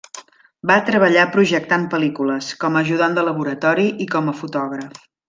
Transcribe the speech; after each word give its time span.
Va 0.69 0.77
treballar 0.87 1.25
projectant 1.35 1.85
pel·lícules, 1.93 2.49
com 2.63 2.79
a 2.79 2.83
ajudant 2.87 3.19
de 3.19 3.27
laboratori 3.31 3.87
i 4.07 4.13
com 4.17 4.33
a 4.33 4.39
fotògraf. 4.45 5.03